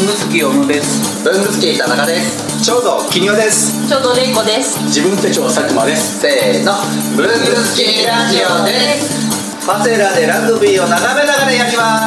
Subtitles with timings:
[0.00, 1.22] 文具好き小野です。
[1.24, 2.64] 文具好き田中です。
[2.64, 3.86] ちょうど金曜です。
[3.86, 4.80] ちょうどれいこです。
[4.84, 6.20] 自分手帳佐久間です。
[6.20, 6.72] せーの。
[7.18, 7.36] 文具好
[7.76, 9.66] きラジオです。
[9.66, 12.00] パセラでラグビーを眺めながらやりま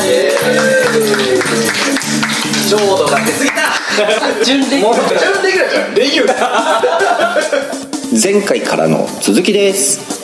[0.00, 0.08] す。
[2.68, 3.70] ちょうどが出過ぎた。
[4.44, 5.06] 準レギュもう準
[5.44, 5.94] レギュラーじゃん。
[5.94, 8.18] レギュラー。
[8.20, 10.17] 前回からの続きです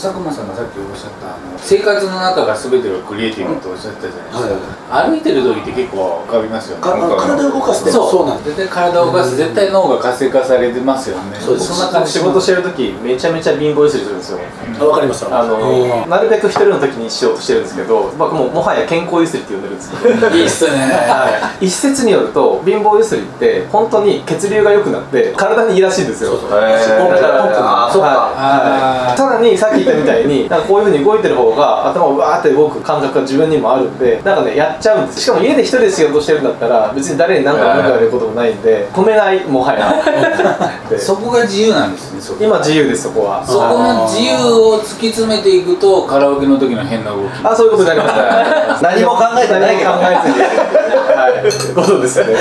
[0.00, 6.82] 佐久間さんがさっきおっしゃったあの生活の中が全てがクリエイティブとおっしゃったじゃないですか、歩いてる時って結構浮かびますよね。
[6.82, 11.36] か体を動かすってそうそうなん絶対体を動かす、絶対脳が活性化されてますよね。
[11.38, 11.68] そうです。
[11.68, 12.12] そんな感じ。
[12.12, 14.38] 仕事してる時めちゃめちゃ貧乏ゆすりするんですよ。
[14.80, 15.26] あわかります。
[15.26, 20.78] あのなるべく一人の時にしようとしてるんですけど、まあ、もうもはや健康ゆすりって呼んでるんですけどいいっすね。
[20.78, 21.66] はい。
[21.66, 26.30] 一説によると貧乏ゆすりって本当に血流が良くなって体にいいらしいんですよ。
[26.30, 26.50] そうそう。
[26.50, 27.86] ポンプがポンプが。
[27.88, 28.08] あそっか。
[28.08, 39.94] はい、さらにさっきたみたいになんかこういうふうに動いてる方が頭をわーって動く感覚が自分にもあるんでなんかねやっちゃうんですしかも家で一人で仕事してるんだったら別に誰に何か文句言われることもないんで止めないもはや。
[40.88, 40.98] で。
[40.98, 43.44] そこが自由なんですね今自由ですそこは。
[43.44, 47.22] そこの自由を突き詰めていくとカラオケの時の変な動き。
[47.42, 48.82] あそういうことになります。
[48.84, 50.89] 何も考えてない考えずに
[51.20, 51.32] はい。
[51.74, 52.34] ことですね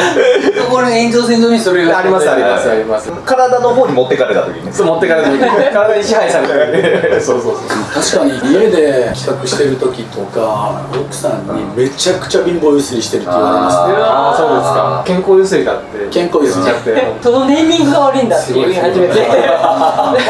[0.55, 3.11] そこの延長線上にそれがありますありますあります。
[3.25, 4.72] 体の方に持ってかれた時に。
[4.72, 7.22] そう持ってからでもいい体に支配された時に。
[7.22, 7.67] そうそうそう。
[7.94, 13.94] 確かに家で企画してる時とか奥さんにめちゃくちゃ貧乏ゆすりしてるって言われますね。
[13.97, 15.03] ああそうですか。
[15.05, 16.09] 健康ゆすりだって。
[16.09, 16.66] 健康ゆすり。
[16.66, 19.13] 言っちゃってそのネーミングが悪いんだって言い始めて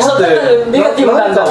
[0.02, 0.28] そんな
[0.72, 1.46] ネガティブなんだ。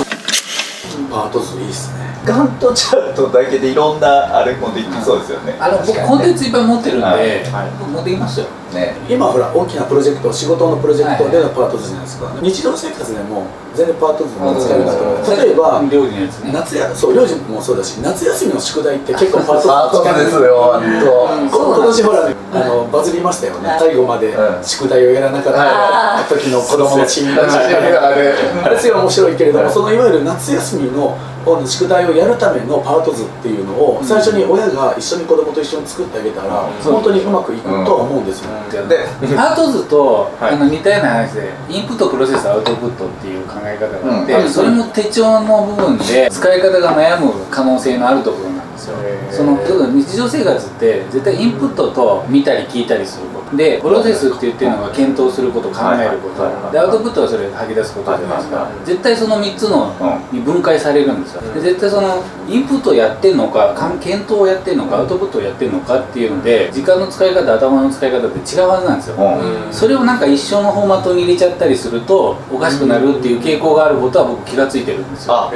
[1.11, 5.57] パート図いいっすねガントチャートだけでいろんなあれもできそうですよね。
[5.59, 7.45] あの僕コンテンツいっぱい持ってるんで、はい。
[7.79, 8.47] 僕持ってきますよ。
[8.75, 8.95] ね。
[9.09, 16.53] 今ほら大きなプロジェクト仕事のプロジェクトでのパート図じゃないですか、日常生活でも全然パート図も使えるんだと思う例えば料理のやつね。
[16.53, 20.83] 夏やそう領事もそうだし夏休みの宿題って結構パート図使えるですよ
[21.49, 23.77] 今年ほらあのバズりましたよね。
[23.79, 25.55] 最後までうん宿題をやらなかっ
[26.29, 28.35] た時の子供の診断当あれ
[28.65, 31.17] あれすごい面白いけれどもそのいわゆる夏休みの
[31.49, 38.53] この宿題をやるためのパート図っていうのを最初に親が一緒に子供と一緒に作ってあげたら本当にうまくいくとは思うんですよ。
[38.87, 40.55] でパート図と、はい。
[40.55, 44.51] あの似たような話でインプットプロセスアウトプットっていう考え方があって、うん。
[44.51, 48.97] それも手帳の部分で使い方が悩む可能性のあるところですよ
[49.31, 49.59] その
[49.93, 53.57] 日常生活って絶対インプットと見たり聞いたりすること。
[53.57, 56.71] でプロセスって言ってるのが検討すること考えること。
[56.71, 58.69] でアウトプットはそれ吐き出すことじゃないですか。
[58.85, 59.93] 絶対その3つの
[60.33, 61.41] うに分解されるんですよ。
[61.55, 69.17] で絶対そのインプットをやってんのか検討をやってんのかアウトプットをやってんのかっていうので時間の使い方頭の使い方って違うはずなんですよ。
[69.17, 69.73] うん。
[69.73, 75.51] それをなんか一緒のフォーマットに入れちゃったりするとおかしくなるっていう傾向があることは僕気がついてるんですよあ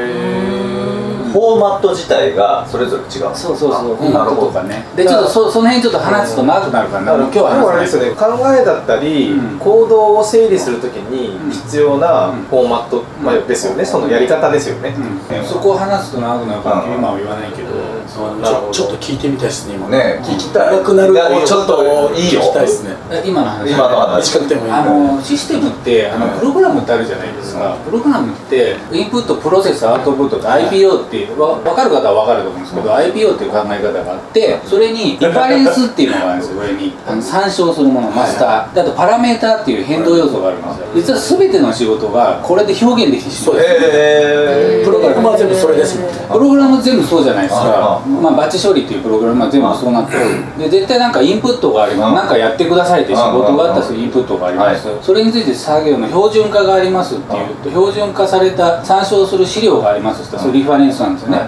[1.32, 3.34] フォーマット自体がそれぞれ違う。
[3.34, 4.10] そうそうそう。
[4.10, 4.42] なるほど。
[4.42, 4.84] トとかね。
[4.94, 7.14] でちょっとそその辺ちょっと話すと長くなるからな。
[7.14, 9.58] 今日はあれですよね考えだったり、うん。
[9.58, 13.84] 行動を整理するときに必要なフォーマット、まあ、ですよね。
[13.84, 14.94] そのやり方ですよね、
[15.30, 15.44] うん。
[15.44, 16.94] そこを話すと長くなるからうん。
[16.94, 17.68] 今は言わないけど
[18.08, 19.88] ちょちょっと聞いてみたいですね今。
[19.88, 21.14] ね聞きたくなる
[21.46, 22.40] ちょっといいよ。
[22.40, 22.96] 聞きたいですね。
[23.10, 23.70] え今の話。
[23.70, 24.32] 今の話。
[24.32, 24.72] 短くてもいい。
[24.72, 36.92] あのシステムってあのうんプログラムってあるじゃないですか、プログラムってインプットプロセスアウトプットって IPO っていうわ分かる方は分かると思うんですけど、IPO っていう考え方があってそれにリファレンスっていうのがあるんですよ上に。
[37.06, 38.74] あの参照するものマスター。
[38.74, 41.18] であとパラメーターっていう変動要素があるんですよ。
[41.18, 45.22] 実は全ての仕事がこれで表現できてしまうえプログラム。
[45.32, 45.98] は全部それです
[46.28, 50.20] プログラム全部そうじゃないですかあ、まあ、バッチ処理っていうプログラムは全部そうなってる
[50.58, 52.08] で絶対なんかインプットがあります。
[52.10, 52.14] うん。
[52.16, 54.88] なんかやってくださいって仕事があったらインプットがあります。
[55.02, 61.40] それについて作業の標準化がありますっていうと標準化された参照する資料がありますってそれリファレンスなんですよね。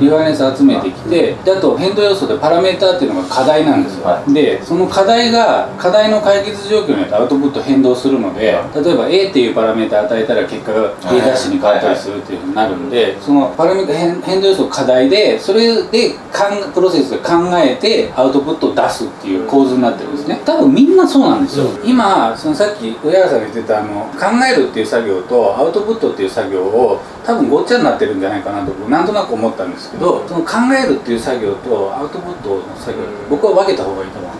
[0.00, 4.06] リファレンス集めてきてであと変動要素でパラメーターっていうのが課題なんですよ。
[4.06, 20.40] はでその課題が課題の解決状況によってアウトプット変動するので例えば A っていうパラメーター与えたら結果が A に変わったりするっていうふうになるんでそのパラメータ変変動要素課題でそれでかんプロセスで考えてアウトプットを出すっていう構図になってるんですね。
[20.42, 21.66] 多分みんなそうなんですよ。
[21.84, 34.32] 今そのさっき上原さんが言ってたあの考えるっていう作業とアウトプットっていう作業を多分ごっちゃになってるんじゃないかなと僕なんとなく思ったんですけどその考えるっていう作業とアウトプットの作業僕は分けた方がいいと思う。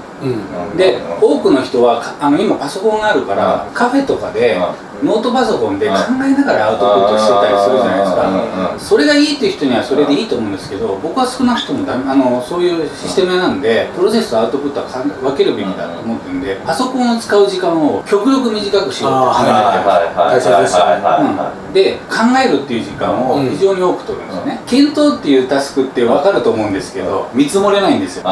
[0.70, 0.76] うん。
[0.78, 4.58] で多くの人はかあの今パソコンがあるからカフェとかで
[5.02, 8.78] ノートパソコンで考えながらアウトプットしてたりするじゃないですか。
[8.78, 28.24] それがいいっていう人にはそれでいいと思うんですけど僕は少なくともダメあのそういうシステムなんでプロセスとアウトプットはかん分けるべきだと思ってるんでパソコンを使う時間を極力短くしようと考えてます大切で考えるっていう時間を非常に多く取るんですよね、検討っていうタスクって分かると思うんですけど見積もれないんですよ。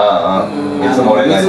[0.78, 1.42] 見積もれない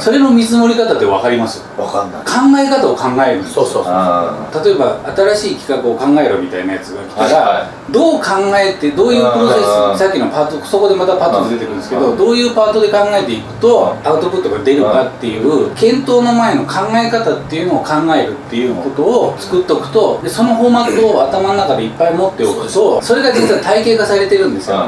[0.00, 1.62] それの見積もり方って分かります？
[1.78, 2.22] わかんない。
[2.22, 3.64] 考え方を考えるんですよ。
[3.64, 3.92] そうそうそう。
[3.94, 5.00] あ例えば
[5.34, 9.96] 新しい企画を考えろみたいなやつが来たら、はいはどう考えてどういうプロセうん。
[9.96, 24.86] スさっきのパートそこでまたパート出てくるんですけどどういうパートで考えていくとアウトプットが出るかっていう検討の前の考え方っていうのを考えるっていうことを作っておくとでそのフォーマットを頭の中でいっぱい持っておくとそれが実は体系化されてるんですよ。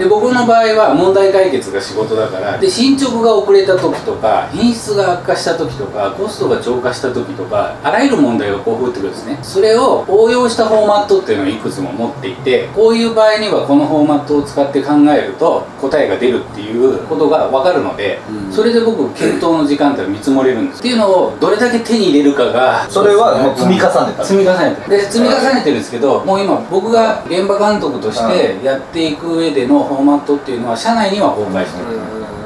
[0.00, 9.38] で僕の場合は問題解決が仕事だからで進捗が遅れた時とか品質が悪化した時とかコストが超過した時とかあらゆる問題がこう降ってくるんですね。
[9.42, 18.20] それを応用したフォーマットっていうのをいくつも持っていてこういう場合にはこのフォーマットを使って考えると答えが出るっていうことが分かるので、
[18.50, 20.78] それで僕検討の時間って見積もれるんです。
[20.78, 24.24] っていうのをどれだけ手に入れるかがそれはもう積み重ねた。
[24.24, 31.98] 積み重ねてで積み重ねてるんですけどもう今僕が現場監督としてやっていく上でのフォーマットっていうのは社内には公開してる、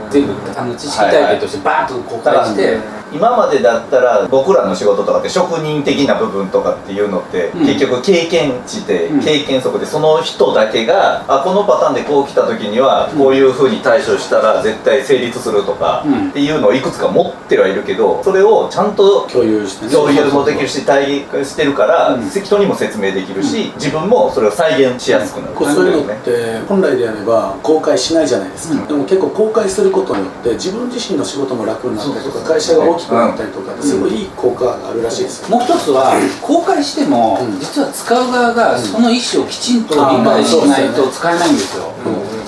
[0.09, 2.81] 全部あの知識体系としてバーッと公開して、
[3.15, 7.67] 今までだったら僕らの仕事とかって職人的な部分とかっていうのって、うん。
[7.67, 9.21] 結局経験値で、うん。
[9.21, 16.29] 経験則でその人だけがあこのパターンでこう来た時にはこういうふうに対処したら絶対成立するとか、うん。
[16.31, 19.93] っていうのをいくつか持ってはいるけどそれをちゃんと共有してね。
[19.93, 22.31] 共有もできるし体現してるから、うん。
[22.31, 28.89] 人にも説明できるし、自分もそれを再現しやすくなる、そういうのって本来であれば公開しないじゃないですか、うん。
[28.89, 35.43] でも結構公開することによって自分自身の仕事も楽になったりとか会社が大きくなったりとかすごいいい効果があるらしいです。
[35.43, 37.59] よ、もう一つは公開しても、うん。
[37.61, 41.93] 実は使う側がその意思をきちんと理解しないと使えないんですよ、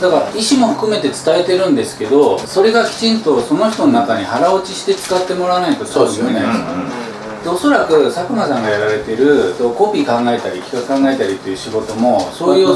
[0.01, 7.06] だから意思も含めて伝えてるんですけどそれがきちんとその人の中に腹落ちして使ってもらわないと多分読めない
[7.49, 12.69] おそらく佐久間さんがやられてるコピー考えたり企画考えたりっていう仕事もそういう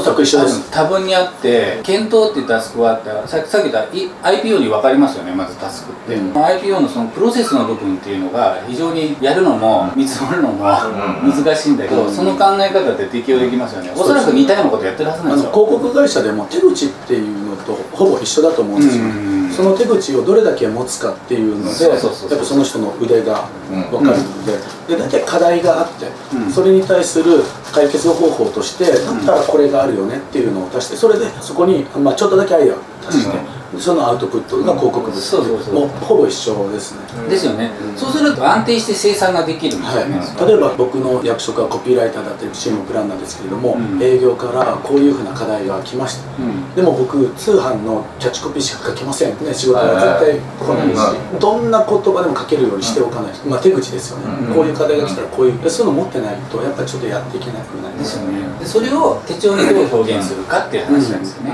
[0.71, 6.33] 多分にあって検討っていうタスクはあってさっきさっき言った IPO に分かりますよねまずタスクって、うん。
[6.33, 15.51] IPO のそのプロセスの部分っていうのが非常にやるのも見積もるのも難しいんだけど、その考え方って適用できますよね、おそらく似たようなことやってるはずあのなんですよ。
[15.53, 23.47] 広告会社でも手口っていうのとほぼ一緒だと思うんですよ、うんその手口をどれだけ持つかっていうのでやっぱその人の腕が
[23.89, 24.45] 分かるの
[24.87, 26.51] で,、で大体課題があって、うん。
[26.51, 27.43] それに対する
[27.73, 32.77] 解決方法としてだったらこれがあるよねっていうのを足してそれでそこに、まあ、ちょっとだけアイデアを
[33.07, 33.37] 足して、
[33.81, 44.01] そのアウトプットが広告物、もうほぼ一緒ですね、ですよね、そうすると安定して生産ができるんですはよね、い、例えば僕の役職はコピーライターだったりチームプランナーですけれども、うん。
[44.01, 46.43] 営業からこういうふうな課題が来ました。
[46.43, 46.75] うん。
[46.75, 54.53] でも僕通販のキャッチコピーしか書けませんね仕事は絶対来ないし、どんな言葉でも書けるようにしておかないと、まあ、手口ですよね、うん。
[54.55, 58.59] こういう課題が来たらこういうでそういうの持ってないとやっぱりちょっとやっていけなくなりまですすよね。
[58.59, 61.53] でそれを手帳にどう表現するかっていう話なんですよね、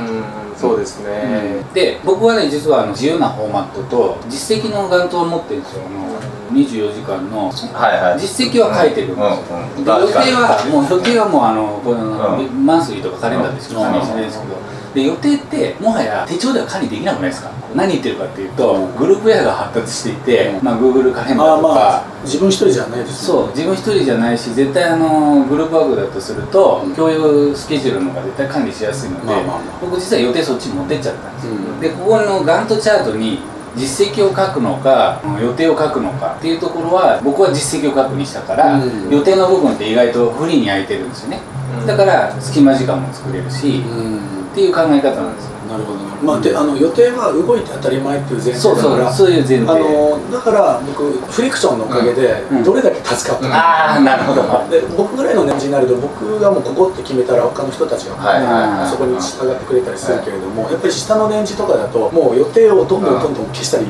[0.57, 5.83] そうですね、で僕はね実はあの自由なフォーマットと実績の元頭を持ってるんですよ。
[5.85, 6.07] あの
[6.51, 7.53] 24時間のは
[7.93, 8.19] いはい。
[8.19, 9.83] 実績は書いてるんですよ、うんうん。
[9.83, 12.65] で予定はもう予定はもうあのこの、うん。
[12.65, 14.55] マンスリーとかカレンダーでしかないですけど、
[14.97, 17.51] で予定ってもはや手帳では管理できなくないですか？
[17.75, 29.79] 何言ってるかっていうとグループウェアが発達していて、まあ、Google カレンダーとか、まあ自分一人じゃないですそう自分一人じゃないし絶対あのグループワークだとすると、共有スケジュールの方が絶対管理しやすいので、まあまあまあ。
[29.79, 31.79] 僕実は予定そっちに持ってっちゃったんですよ、うん。
[31.79, 33.39] でここのガントチャートに
[33.75, 39.11] 実績を書くのか予定を書くのかっていうところは僕は実績を書くにしたから、うん。
[39.11, 41.39] 予定の部分って意外とフリーに空いてるんですよね、
[41.85, 45.53] だから隙間時間も作れるし、うんっていう考え方なんですよ。
[45.69, 45.99] なるほど。
[46.01, 49.69] なまあであの予定は動いて当たり前っていう前提そうそうだからそういう前提。
[49.69, 54.41] あのだから僕フリクションのおかげでうんどれだけ助かったか、ああなるほど。
[54.73, 58.89] で僕ぐらいの年次になると僕がもうここって決めたら他の人たちが、はいはいはい。
[58.89, 63.85] そこに従ってくれたりするけれども、やっぱり下の年次とかだともう予定をどんどんどんどん消したり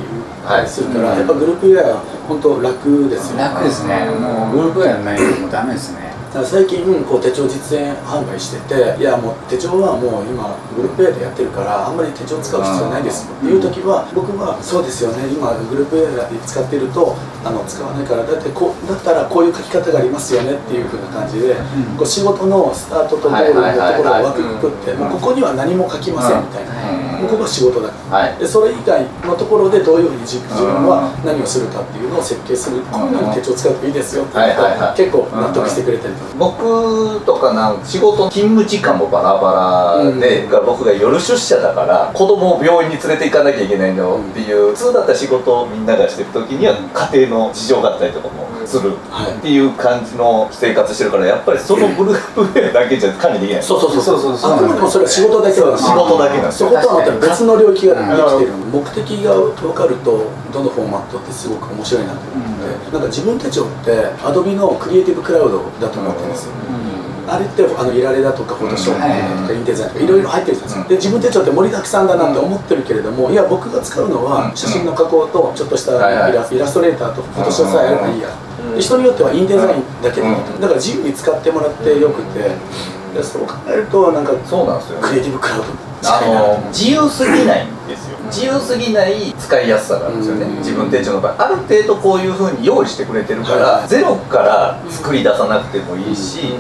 [0.68, 1.20] するから、はい。
[1.20, 3.44] やっぱグループウェアは本当楽ですよね。
[3.44, 4.12] 楽ですね。
[4.20, 6.07] もうグループやらないともうダメですね
[6.38, 13.34] だから最近こう手帳実演販売してていやもう手帳はもう今グループウェアでやってるからあんまり手帳使う必要ないですよ。
[13.34, 15.26] っていう時は僕はそうですよね。
[15.34, 20.54] 今グループウェアで使ってるとあの使わないからだってこうだったらこういう書き方がありますよね。
[20.54, 21.58] っていう風な感じで、
[21.98, 26.87] こう仕事のスタートとゴールのところを分くくってもうここには何も書きませんみたいな。
[27.20, 27.90] もうここは仕事だ。
[27.90, 28.38] から、はい。
[28.38, 34.98] でそれ以外のところでどういうふうに自自分は何をするかっていうのを設計する、こういうのに手帳使っていいですよって言うと、はいはいはい。
[34.98, 36.24] 結構納得してくれたりと。
[36.26, 40.50] か、僕とかなん仕事勤務時間もバラバラで、うん。
[40.50, 46.76] が僕が夜出社だから子供を病院に連れて行かなきゃいけないのっていう、普通だったら仕事をみんながしてる時には
[47.12, 49.32] 家庭の事情があったりとかもするはい。
[49.32, 53.64] っていう感じの生活してるからやっぱりそのブルーウェアだけじゃ管理できない。
[53.64, 54.38] そうそうそうそうそう。
[54.38, 56.70] そうあくまでもそれは仕事だけは仕事だけなんですよ。
[56.70, 66.52] そことはまた別の領域ができてる、目的が分かるとどのフォーマットってすごく面白いなと思って、なんか自分手帳ってアドビのクリエイティブクラウドだと思ってるんですよ、
[67.28, 78.30] あれってあのいられだとかフォトショップだとかインデザインとかいろいろ入ってるじゃないですかで自分手帳って盛りだくさんだなって思ってるけれどもいや僕が使うのは写真の加工とちょっとしたイラスイラストレーターとフォトショップさえあればいいや。
[78.30, 78.47] で
[78.80, 80.28] 人によってはインデザインだけだ
[80.68, 82.52] から自由に使ってもらってよくて
[83.14, 86.22] でそう考えるとなんかそうなんですよクリエイティブクラウドあ
[86.62, 88.18] の自由すぎないんですよ。
[88.28, 90.58] 自由すぎない使いやすさがあるんですよね、うん。
[90.58, 91.46] 自分手帳の場合。
[91.46, 93.88] ある程度こういうふうに用意してくれてるから、はい。
[93.88, 96.54] ゼロから作り出さなくてもいいし、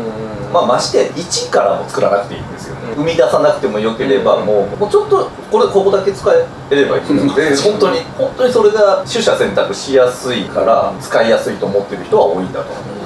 [0.51, 6.29] まあ、まして1からも作らなくていいんですよ、生み出さなくてもよければもうもうちょっとこれここだけ使
[6.71, 12.96] えればいいので本当に本当にそれが取捨選択しやすいから使いやすいと思ってる人は多いんだと思う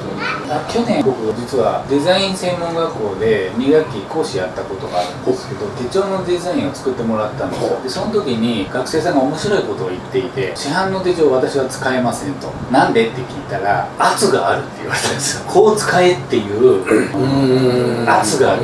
[0.67, 7.79] 去年僕実はデザイン専門学校で2学期講師やったことがあるんですけど手帳のデザインを作ってもらったんですよ。
[7.81, 13.08] でその時に学生さんが面白いことを言っていて市販の手帳私は使えませんとなんで？
[13.08, 15.46] って聞いたら圧があるって言われたんですよ。
[15.51, 16.84] こう使えっていう。
[16.84, 18.10] うん。
[18.10, 18.63] 圧がある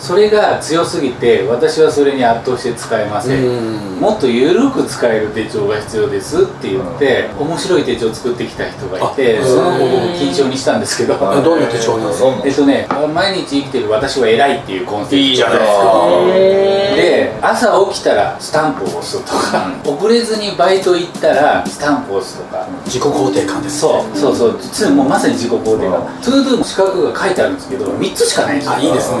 [0.00, 4.00] それが強すぎて私はそれに圧倒して使えません。
[4.00, 11.14] もっと緩く使える手帳が必要ですって言って面白い手帳を作ってきた人がいてあその子を僕金賞にしたんですけど。
[11.20, 12.42] あどんな手帳なんですか？
[12.44, 16.96] えっとね毎日生きてる私は偉いっていうコンセプトいいじゃないですか。
[16.96, 24.58] で朝起きたらスタンプを押すとか、遅れずにバイト行ったらスタンプを押すとか、自己肯定感ですそうそうそう。
[24.58, 26.00] つもうまさに自己肯定感。
[26.22, 28.72] ToDo の四角が書いてあるんですけど3つしかないんですよ。
[28.72, 29.18] あいいですね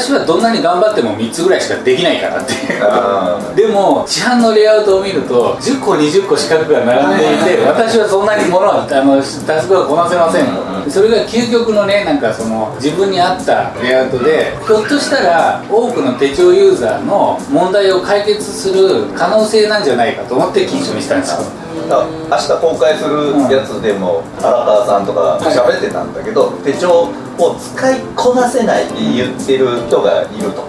[0.00, 2.82] 私はどんなに頑張っても3つぐらいしかできないからっていう。
[2.82, 10.46] あでも市販のレイアウトを見ると10個20個四角が並んでいて私はそんなにものはあのタスクはこなせません
[10.84, 30.64] とそれが究極のねなんかその自分に合ったレイアウトでひょっとしたら多くの手帳ユーザーの問題を解決する可能性なんじゃないかと思って金賞にしたんですよ明日公開するやつでも荒川さんとか喋ってたんだけど、手帳を使いこなせないって言ってる人がいると、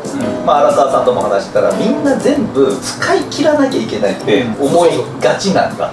[0.46, 5.92] まあ、荒川さんとも話したらみんな全部使い切らなきゃいけないって思いがちなんだ、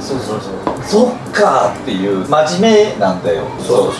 [0.00, 0.60] そうそうそう。
[0.84, 3.44] そっかーっていう真面目なんだよ。
[3.60, 3.92] そう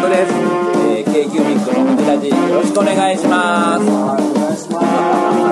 [0.00, 3.82] 本です、えー、k q b のこじらじよろしくお願いします。
[3.82, 4.84] お願いします。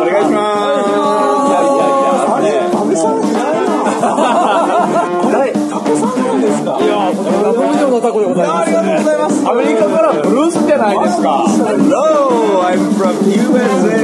[0.00, 3.72] お願いしますいやいやいやあれ安倍さんいないな
[5.32, 7.24] 誰タコさんなんですかいやタ
[7.54, 14.03] コ以上のタコでございます、ね、ありがとうございますアメリカからブルースじゃないですか Hello I'm from USA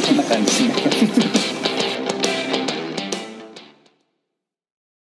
[0.08, 0.52] こんな感じ